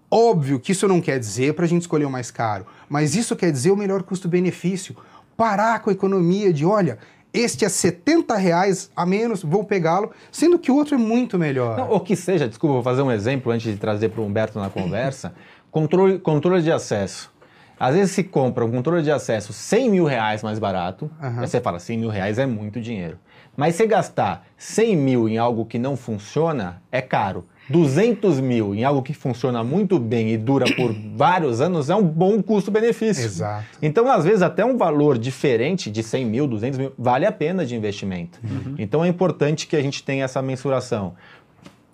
Óbvio 0.09 0.57
que 0.57 0.71
isso 0.71 0.87
não 0.87 1.01
quer 1.01 1.19
dizer 1.19 1.53
para 1.53 1.65
a 1.65 1.67
gente 1.67 1.81
escolher 1.81 2.05
o 2.05 2.09
mais 2.09 2.31
caro, 2.31 2.65
mas 2.87 3.13
isso 3.13 3.35
quer 3.35 3.51
dizer 3.51 3.71
o 3.71 3.77
melhor 3.77 4.03
custo-benefício. 4.03 4.95
Parar 5.35 5.81
com 5.81 5.89
a 5.89 5.93
economia 5.93 6.53
de, 6.53 6.65
olha, 6.65 6.97
este 7.33 7.63
é 7.63 7.69
70 7.69 8.35
reais 8.35 8.91
a 8.95 9.05
menos, 9.05 9.41
vou 9.43 9.63
pegá-lo, 9.63 10.11
sendo 10.31 10.59
que 10.59 10.71
o 10.71 10.75
outro 10.75 10.95
é 10.95 10.97
muito 10.97 11.39
melhor. 11.39 11.77
Não, 11.77 11.89
ou 11.89 11.99
que 11.99 12.15
seja, 12.15 12.47
desculpa, 12.47 12.73
vou 12.73 12.83
fazer 12.83 13.01
um 13.01 13.11
exemplo 13.11 13.51
antes 13.51 13.71
de 13.71 13.77
trazer 13.77 14.09
para 14.09 14.21
o 14.21 14.25
Humberto 14.25 14.59
na 14.59 14.69
conversa, 14.69 15.33
controle, 15.71 16.19
controle 16.19 16.61
de 16.61 16.71
acesso. 16.71 17.31
Às 17.79 17.95
vezes 17.95 18.11
se 18.11 18.23
compra 18.23 18.63
um 18.63 18.69
controle 18.69 19.01
de 19.01 19.09
acesso 19.09 19.53
100 19.53 19.89
mil 19.89 20.05
reais 20.05 20.43
mais 20.43 20.59
barato, 20.59 21.09
uhum. 21.21 21.39
aí 21.39 21.47
você 21.47 21.59
fala, 21.59 21.79
100 21.79 21.97
mil 21.97 22.09
reais 22.09 22.37
é 22.37 22.45
muito 22.45 22.79
dinheiro. 22.79 23.17
Mas 23.57 23.75
se 23.75 23.87
gastar 23.87 24.45
100 24.57 24.95
mil 24.95 25.27
em 25.27 25.37
algo 25.37 25.65
que 25.65 25.79
não 25.79 25.95
funciona, 25.95 26.81
é 26.91 27.01
caro. 27.01 27.45
200 27.71 28.39
mil 28.39 28.75
em 28.75 28.83
algo 28.83 29.01
que 29.01 29.13
funciona 29.13 29.63
muito 29.63 29.97
bem 29.97 30.31
e 30.31 30.37
dura 30.37 30.65
por 30.75 30.93
vários 31.15 31.61
anos 31.61 31.89
é 31.89 31.95
um 31.95 32.03
bom 32.03 32.41
custo-benefício. 32.41 33.25
Exato. 33.25 33.65
Então, 33.81 34.09
às 34.11 34.25
vezes, 34.25 34.41
até 34.41 34.65
um 34.65 34.77
valor 34.77 35.17
diferente 35.17 35.89
de 35.89 36.03
100 36.03 36.25
mil, 36.25 36.47
200 36.47 36.77
mil, 36.77 36.93
vale 36.97 37.25
a 37.25 37.31
pena 37.31 37.65
de 37.65 37.75
investimento. 37.75 38.39
Uhum. 38.43 38.75
Então, 38.77 39.03
é 39.03 39.07
importante 39.07 39.67
que 39.67 39.75
a 39.75 39.81
gente 39.81 40.03
tenha 40.03 40.25
essa 40.25 40.41
mensuração. 40.41 41.13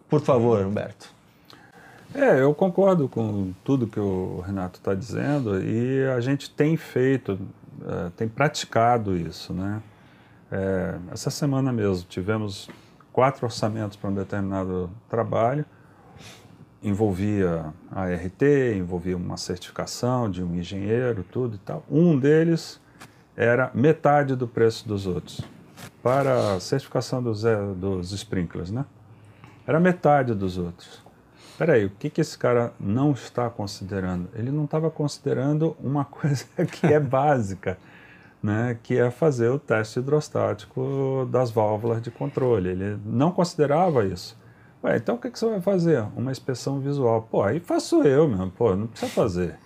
Por 0.09 0.21
favor, 0.21 0.65
Humberto. 0.65 1.15
É, 2.15 2.41
eu 2.41 2.53
concordo 2.53 3.07
com 3.07 3.53
tudo 3.63 3.85
que 3.85 3.99
o 3.99 4.41
Renato 4.45 4.79
está 4.79 4.93
dizendo 4.93 5.61
e 5.61 6.05
a 6.07 6.19
gente 6.19 6.49
tem 6.49 6.77
feito, 6.77 7.33
uh, 7.33 8.09
tem 8.15 8.27
praticado 8.27 9.15
isso, 9.15 9.53
né? 9.53 9.81
É, 10.49 10.95
essa 11.11 11.29
semana 11.29 11.73
mesmo 11.73 12.05
tivemos 12.07 12.69
quatro 13.17 13.47
orçamentos 13.47 13.97
para 13.97 14.11
um 14.11 14.13
determinado 14.13 14.91
trabalho, 15.09 15.65
envolvia 16.83 17.73
a 17.91 18.05
RT, 18.05 18.75
envolvia 18.77 19.17
uma 19.17 19.37
certificação 19.37 20.29
de 20.29 20.43
um 20.43 20.53
engenheiro, 20.53 21.23
tudo 21.23 21.55
e 21.55 21.57
tal. 21.57 21.83
Um 21.89 22.15
deles 22.15 22.79
era 23.35 23.71
metade 23.73 24.35
do 24.35 24.47
preço 24.47 24.87
dos 24.87 25.07
outros, 25.07 25.41
para 26.03 26.57
a 26.57 26.59
certificação 26.59 27.23
dos, 27.23 27.41
dos 27.75 28.11
sprinklers, 28.11 28.69
né? 28.69 28.85
Era 29.65 29.79
metade 29.79 30.35
dos 30.35 30.59
outros. 30.59 31.01
Peraí, 31.57 31.85
o 31.85 31.89
que, 31.89 32.11
que 32.11 32.21
esse 32.21 32.37
cara 32.37 32.71
não 32.79 33.13
está 33.13 33.49
considerando? 33.49 34.29
Ele 34.35 34.51
não 34.51 34.65
estava 34.65 34.91
considerando 34.91 35.75
uma 35.79 36.05
coisa 36.05 36.45
que 36.71 36.85
é 36.85 36.99
básica 36.99 37.79
né, 38.47 38.79
que 38.81 38.97
é 38.97 39.11
fazer 39.11 39.49
o 39.49 39.59
teste 39.59 39.99
hidrostático 39.99 41.27
das 41.29 41.51
válvulas 41.51 42.01
de 42.01 42.09
controle. 42.09 42.69
Ele 42.69 42.97
não 43.05 43.29
considerava 43.29 44.05
isso. 44.05 44.39
Ué, 44.81 44.95
então 44.95 45.15
o 45.15 45.17
que, 45.17 45.29
que 45.29 45.37
você 45.37 45.49
vai 45.49 45.59
fazer? 45.59 46.01
Uma 46.15 46.31
inspeção 46.31 46.79
visual. 46.79 47.27
Pô, 47.29 47.43
aí 47.43 47.59
faço 47.59 48.03
eu 48.03 48.25
mesmo, 48.25 48.49
pô, 48.51 48.73
não 48.73 48.87
precisa 48.87 49.11
fazer. 49.11 49.57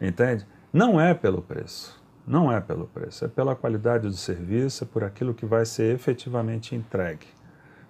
Entende? 0.00 0.44
Não 0.72 1.00
é 1.00 1.14
pelo 1.14 1.40
preço. 1.40 2.02
Não 2.26 2.50
é 2.50 2.60
pelo 2.60 2.86
preço, 2.86 3.24
é 3.24 3.28
pela 3.28 3.54
qualidade 3.54 4.08
do 4.08 4.16
serviço, 4.16 4.82
é 4.82 4.86
por 4.86 5.04
aquilo 5.04 5.32
que 5.32 5.46
vai 5.46 5.64
ser 5.64 5.94
efetivamente 5.94 6.74
entregue. 6.74 7.28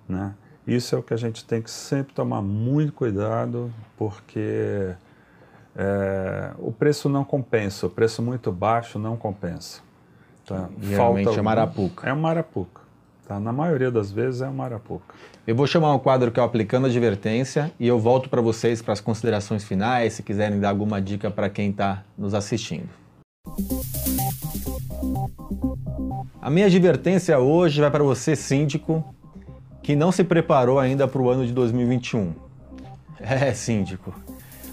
Né? 0.07 0.35
Isso 0.67 0.95
é 0.95 0.99
o 0.99 1.03
que 1.03 1.15
a 1.15 1.17
gente 1.17 1.43
tem 1.45 1.63
que 1.63 1.71
sempre 1.71 2.13
tomar 2.13 2.43
muito 2.43 2.93
cuidado, 2.93 3.73
porque 3.97 4.95
é, 5.75 6.51
o 6.59 6.71
preço 6.71 7.09
não 7.09 7.25
compensa, 7.25 7.87
o 7.87 7.91
preço 7.91 8.21
muito 8.21 8.53
baixo 8.53 8.99
não 8.99 9.17
compensa. 9.17 9.81
Tá? 10.47 10.69
Realmente 10.81 11.25
Falta 11.25 11.41
é 11.41 11.43
Marapuca. 11.43 12.09
É 12.09 12.13
uma 12.13 12.23
Marapuca. 12.23 12.83
Tá? 13.27 13.41
Na 13.41 13.53
maioria 13.53 13.91
das 13.91 14.13
vezes 14.13 14.43
é 14.43 14.45
uma 14.45 14.65
Marapuca. 14.65 15.15
Eu 15.47 15.57
vou 15.57 15.67
chamar 15.67 15.95
um 15.95 15.99
quadro 15.99 16.31
que 16.31 16.39
é 16.39 16.43
o 16.43 16.47
Aplicando 16.47 16.87
Advertência 16.87 17.73
e 17.81 17.87
eu 17.87 17.99
volto 17.99 18.29
para 18.29 18.43
vocês 18.43 18.83
para 18.83 18.93
as 18.93 19.01
considerações 19.01 19.65
finais, 19.65 20.15
se 20.15 20.23
quiserem 20.23 20.61
dar 20.61 20.71
alguma 20.71 21.01
dica 21.01 21.31
para 21.31 21.49
quem 21.49 21.71
está 21.71 22.03
nos 22.17 22.35
assistindo. 22.35 22.89
A 26.41 26.51
minha 26.51 26.67
advertência 26.67 27.39
hoje 27.39 27.81
vai 27.81 27.91
para 27.91 28.05
você, 28.05 28.37
síndico, 28.37 29.03
que 29.83 29.97
não 29.97 30.13
se 30.13 30.23
preparou 30.23 30.79
ainda 30.79 31.09
para 31.09 31.21
o 31.21 31.29
ano 31.31 31.47
de 31.47 31.53
2021. 31.53 32.33
É, 33.27 33.55
síndico, 33.55 34.13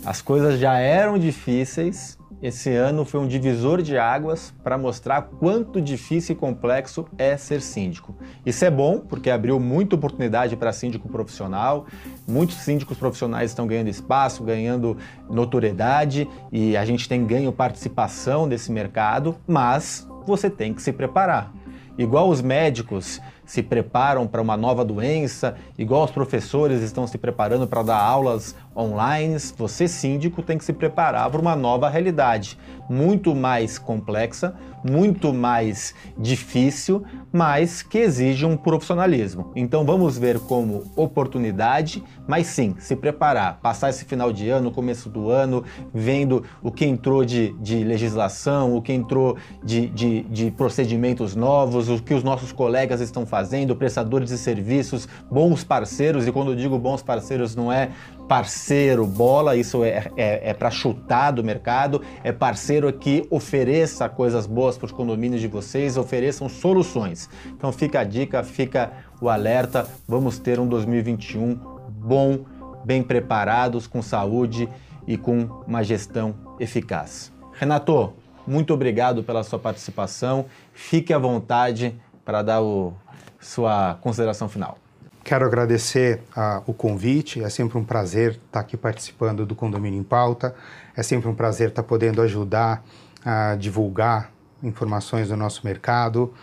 as 0.04 0.22
coisas 0.22 0.60
já 0.60 0.78
eram 0.78 1.18
difíceis 1.18 2.18
esse 2.42 2.70
ano 2.72 3.06
foi 3.06 3.20
um 3.20 3.28
divisor 3.28 3.82
de 3.82 3.98
águas 3.98 4.54
para 4.64 4.78
mostrar 4.78 5.22
quanto 5.22 5.82
difícil 5.82 6.36
e 6.36 6.38
complexo 6.38 7.06
é 7.18 7.38
ser 7.38 7.62
síndico. 7.62 8.16
Isso 8.46 8.66
é 8.66 8.70
bom 8.72 9.00
porque 9.00 9.30
abriu 9.30 9.60
muita 9.60 9.96
oportunidade 9.96 10.56
para 10.56 10.74
síndico 10.74 11.08
profissional. 11.08 11.86
Muitos 12.28 12.58
síndicos 12.58 12.98
profissionais 12.98 13.52
estão 13.52 13.68
ganhando 13.68 13.90
espaço, 13.90 14.44
ganhando 14.44 14.98
notoriedade 15.30 16.28
e 16.52 16.76
a 16.76 16.86
gente 16.86 17.08
tem 17.08 17.26
ganho 17.26 17.52
participação 17.52 18.48
desse 18.48 18.72
mercado, 18.72 19.36
mas 19.48 20.08
você 20.26 20.50
tem 20.50 20.74
que 20.74 20.82
se 20.82 20.92
preparar. 20.92 21.54
Igual 21.98 22.30
os 22.30 22.42
médicos 22.42 23.22
se 23.46 23.62
preparam 23.62 24.28
para 24.28 24.42
uma 24.42 24.56
nova 24.56 24.84
doença, 24.86 25.56
igual 25.78 26.04
os 26.06 26.12
professores 26.12 26.82
estão 26.82 27.06
se 27.06 27.18
preparando 27.18 27.68
para 27.68 27.84
dar 27.84 28.00
aulas 28.00 28.56
online, 28.76 29.38
você 29.58 29.88
síndico 29.88 30.42
tem 30.42 30.58
que 30.58 30.66
se 30.66 30.74
preparar 30.74 31.30
para 31.30 31.42
uma 31.42 31.56
nova 31.56 31.90
realidade, 31.90 32.58
muito 32.90 33.36
mais 33.36 33.78
complexa, 33.78 34.56
muito 34.84 35.34
mais 35.34 35.94
difícil, 36.18 37.04
mas 37.32 37.82
que 37.82 38.00
exige 38.00 38.46
um 38.46 38.58
profissionalismo. 38.58 39.52
Então 39.56 39.86
vamos 39.86 40.18
ver 40.18 40.40
como 40.40 40.84
oportunidade, 40.96 42.04
mas 42.28 42.48
sim, 42.48 42.76
se 42.80 42.96
preparar, 42.96 43.60
passar 43.62 43.90
esse 43.90 44.06
final 44.06 44.34
de 44.34 44.50
ano, 44.50 44.72
começo 44.72 45.10
do 45.10 45.30
ano, 45.30 45.64
vendo 45.94 46.44
o 46.62 46.72
que 46.72 46.86
entrou 46.86 47.24
de, 47.24 47.54
de 47.60 47.84
legislação, 47.84 48.76
o 48.76 48.82
que 48.82 48.92
entrou 48.92 49.38
de, 49.64 49.88
de, 49.88 50.22
de 50.24 50.52
procedimentos 50.52 51.36
novos, 51.36 51.90
o 51.90 52.02
que 52.02 52.14
os 52.14 52.24
nossos 52.24 52.52
colegas 52.52 53.02
estão 53.02 53.26
fazendo, 53.26 53.41
prestadores 53.76 54.30
de 54.30 54.38
serviços, 54.38 55.08
bons 55.30 55.64
parceiros, 55.64 56.28
e 56.28 56.32
quando 56.32 56.52
eu 56.52 56.56
digo 56.56 56.78
bons 56.78 57.02
parceiros 57.02 57.56
não 57.56 57.72
é 57.72 57.90
parceiro 58.28 59.06
bola, 59.06 59.56
isso 59.56 59.84
é, 59.84 60.06
é, 60.16 60.50
é 60.50 60.54
para 60.54 60.70
chutar 60.72 61.32
do 61.32 61.44
mercado, 61.44 62.02
é 62.24 62.32
parceiro 62.32 62.92
que 62.94 63.28
ofereça 63.30 64.08
coisas 64.08 64.46
boas 64.46 64.78
para 64.78 64.86
os 64.86 64.92
condomínios 64.92 65.42
de 65.42 65.48
vocês, 65.48 65.98
ofereçam 65.98 66.48
soluções. 66.48 67.30
Então 67.48 67.72
fica 67.72 68.00
a 68.00 68.04
dica, 68.04 68.44
fica 68.44 68.92
o 69.20 69.30
alerta, 69.30 69.88
vamos 70.08 70.40
ter 70.40 70.60
um 70.60 70.68
2021 70.68 71.60
bom, 71.90 72.40
bem 72.86 73.04
preparados, 73.04 73.86
com 73.86 74.02
saúde 74.02 74.68
e 75.06 75.18
com 75.18 75.64
uma 75.68 75.84
gestão 75.84 76.36
eficaz. 76.60 77.32
Renato, 77.54 78.14
muito 78.46 78.74
obrigado 78.74 79.24
pela 79.24 79.44
sua 79.44 79.60
participação. 79.60 80.46
Fique 80.74 81.14
à 81.14 81.20
vontade 81.20 81.96
para 82.26 82.42
dar 82.42 82.62
o, 82.62 82.94
sua 83.42 83.98
consideração 84.02 84.48
final. 84.48 84.78
Quero 85.24 85.46
agradecer 85.46 86.22
uh, 86.36 86.64
o 86.66 86.74
convite, 86.74 87.44
é 87.44 87.50
sempre 87.50 87.78
um 87.78 87.84
prazer 87.84 88.40
estar 88.46 88.60
aqui 88.60 88.78
participando 88.78 89.46
do 89.46 89.56
Condomínio 89.56 90.00
em 90.00 90.04
Pauta, 90.04 90.56
é 90.96 91.04
sempre 91.04 91.30
um 91.30 91.36
prazer 91.36 91.70
estar 91.70 91.84
podendo 91.84 92.22
ajudar 92.22 92.84
a 93.24 93.56
divulgar 93.56 94.32
informações 94.64 95.30
do 95.30 95.38
nosso 95.38 95.66
mercado. 95.66 96.34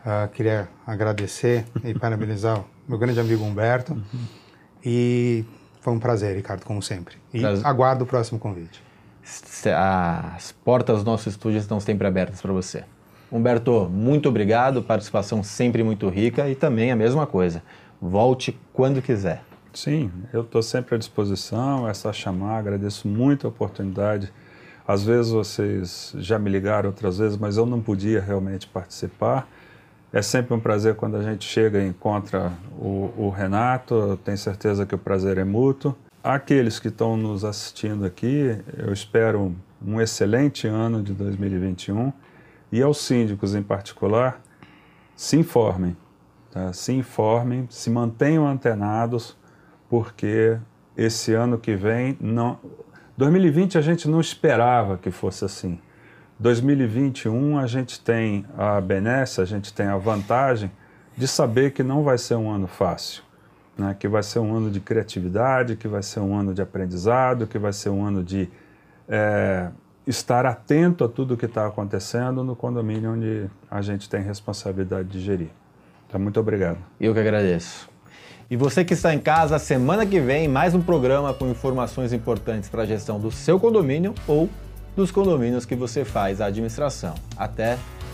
Uh, 0.00 0.28
queria 0.32 0.68
agradecer 0.86 1.64
e 1.82 1.94
parabenizar 1.94 2.58
o 2.58 2.64
meu 2.88 2.98
grande 2.98 3.18
amigo 3.18 3.42
Humberto. 3.42 3.94
Uhum. 3.94 4.26
E 4.84 5.44
foi 5.80 5.92
um 5.92 5.98
prazer, 5.98 6.36
Ricardo, 6.36 6.64
como 6.64 6.82
sempre. 6.82 7.16
E 7.32 7.40
prazer. 7.40 7.66
aguardo 7.66 8.04
o 8.04 8.06
próximo 8.06 8.38
convite. 8.38 8.82
As 10.34 10.52
portas 10.52 11.02
do 11.02 11.10
nosso 11.10 11.28
estúdio 11.28 11.58
estão 11.58 11.80
sempre 11.80 12.06
abertas 12.06 12.40
para 12.40 12.52
você. 12.52 12.84
Humberto, 13.30 13.88
muito 13.90 14.28
obrigado, 14.28 14.82
participação 14.82 15.42
sempre 15.42 15.82
muito 15.82 16.08
rica 16.08 16.48
e 16.48 16.54
também 16.54 16.92
a 16.92 16.96
mesma 16.96 17.26
coisa. 17.26 17.62
Volte 18.00 18.56
quando 18.72 19.02
quiser. 19.02 19.42
Sim, 19.74 20.10
eu 20.32 20.42
estou 20.42 20.62
sempre 20.62 20.94
à 20.94 20.98
disposição, 20.98 21.88
é 21.88 21.92
só 21.92 22.12
chamar, 22.12 22.58
agradeço 22.58 23.08
muito 23.08 23.46
a 23.46 23.50
oportunidade. 23.50 24.32
Às 24.86 25.04
vezes 25.04 25.32
vocês 25.32 26.14
já 26.18 26.38
me 26.38 26.48
ligaram 26.48 26.88
outras 26.88 27.18
vezes, 27.18 27.36
mas 27.36 27.56
eu 27.56 27.66
não 27.66 27.80
podia 27.80 28.20
realmente 28.20 28.68
participar. 28.68 29.48
É 30.12 30.22
sempre 30.22 30.54
um 30.54 30.60
prazer 30.60 30.94
quando 30.94 31.16
a 31.16 31.22
gente 31.22 31.44
chega 31.44 31.80
e 31.82 31.86
encontra 31.86 32.52
o, 32.78 33.12
o 33.16 33.28
Renato, 33.28 33.94
eu 33.94 34.16
tenho 34.16 34.38
certeza 34.38 34.86
que 34.86 34.94
o 34.94 34.98
prazer 34.98 35.36
é 35.36 35.44
mútuo. 35.44 35.94
Aqueles 36.22 36.78
que 36.78 36.88
estão 36.88 37.16
nos 37.16 37.44
assistindo 37.44 38.06
aqui, 38.06 38.56
eu 38.78 38.92
espero 38.92 39.54
um 39.84 40.00
excelente 40.00 40.66
ano 40.66 41.02
de 41.02 41.12
2021 41.12 42.12
e 42.70 42.82
aos 42.82 42.98
síndicos 42.98 43.54
em 43.54 43.62
particular, 43.62 44.40
se 45.14 45.36
informem, 45.36 45.96
tá? 46.50 46.72
se 46.72 46.92
informem, 46.92 47.66
se 47.70 47.90
mantenham 47.90 48.46
antenados, 48.46 49.36
porque 49.88 50.58
esse 50.96 51.32
ano 51.32 51.58
que 51.58 51.74
vem, 51.74 52.16
não, 52.20 52.58
2020 53.16 53.78
a 53.78 53.80
gente 53.80 54.08
não 54.08 54.20
esperava 54.20 54.98
que 54.98 55.10
fosse 55.10 55.44
assim. 55.44 55.78
2021 56.38 57.58
a 57.58 57.66
gente 57.66 58.00
tem 58.00 58.44
a 58.58 58.80
benesse, 58.80 59.40
a 59.40 59.44
gente 59.44 59.72
tem 59.72 59.86
a 59.86 59.96
vantagem 59.96 60.70
de 61.16 61.26
saber 61.26 61.72
que 61.72 61.82
não 61.82 62.02
vai 62.02 62.18
ser 62.18 62.34
um 62.34 62.50
ano 62.50 62.66
fácil, 62.66 63.22
né? 63.76 63.96
que 63.98 64.06
vai 64.06 64.22
ser 64.22 64.40
um 64.40 64.54
ano 64.54 64.70
de 64.70 64.80
criatividade, 64.80 65.76
que 65.76 65.88
vai 65.88 66.02
ser 66.02 66.20
um 66.20 66.36
ano 66.36 66.52
de 66.52 66.60
aprendizado, 66.60 67.46
que 67.46 67.58
vai 67.58 67.72
ser 67.72 67.88
um 67.88 68.04
ano 68.04 68.22
de 68.22 68.50
é, 69.08 69.70
estar 70.06 70.46
atento 70.46 71.04
a 71.04 71.08
tudo 71.08 71.36
que 71.36 71.46
está 71.46 71.66
acontecendo 71.66 72.44
no 72.44 72.54
condomínio 72.54 73.12
onde 73.12 73.46
a 73.70 73.82
gente 73.82 74.08
tem 74.08 74.22
responsabilidade 74.22 75.08
de 75.08 75.20
gerir. 75.20 75.50
Então, 76.06 76.20
muito 76.20 76.38
obrigado. 76.38 76.78
Eu 77.00 77.12
que 77.12 77.18
agradeço. 77.18 77.88
E 78.48 78.56
você 78.56 78.84
que 78.84 78.94
está 78.94 79.12
em 79.12 79.18
casa, 79.18 79.58
semana 79.58 80.06
que 80.06 80.20
vem, 80.20 80.46
mais 80.46 80.72
um 80.72 80.80
programa 80.80 81.34
com 81.34 81.48
informações 81.48 82.12
importantes 82.12 82.68
para 82.68 82.82
a 82.82 82.86
gestão 82.86 83.18
do 83.18 83.30
seu 83.32 83.58
condomínio 83.58 84.14
ou 84.28 84.48
dos 84.94 85.10
condomínios 85.10 85.66
que 85.66 85.74
você 85.74 86.04
faz 86.04 86.40
a 86.40 86.46
administração. 86.46 87.14
Até 87.36 87.76